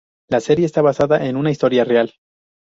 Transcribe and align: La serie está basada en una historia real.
La 0.31 0.39
serie 0.39 0.65
está 0.65 0.81
basada 0.81 1.27
en 1.27 1.35
una 1.35 1.51
historia 1.51 1.83
real. 1.83 2.11